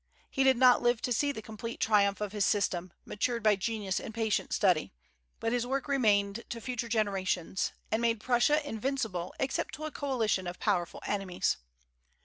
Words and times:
He 0.31 0.43
did 0.43 0.57
not 0.57 0.81
live 0.81 0.99
to 1.03 1.13
see 1.13 1.31
the 1.31 1.43
complete 1.43 1.79
triumph 1.79 2.21
of 2.21 2.31
his 2.31 2.43
system, 2.43 2.91
matured 3.05 3.43
by 3.43 3.55
genius 3.55 3.99
and 3.99 4.11
patient 4.15 4.51
study; 4.51 4.91
but 5.39 5.51
his 5.53 5.67
work 5.67 5.87
remained 5.87 6.43
to 6.49 6.59
future 6.59 6.89
generations, 6.89 7.71
and 7.91 8.01
made 8.01 8.19
Prussia 8.19 8.67
invincible 8.67 9.35
except 9.39 9.75
to 9.75 9.85
a 9.85 9.91
coalition 9.91 10.47
of 10.47 10.59
powerful 10.59 11.03
enemies. 11.05 11.57